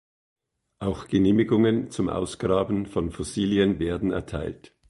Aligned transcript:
Auch 0.79 1.07
Genehmigungen 1.09 1.91
zum 1.91 2.09
Ausgraben 2.09 2.87
von 2.87 3.11
Fossilien 3.11 3.77
werden 3.77 4.09
erteilt. 4.11 4.73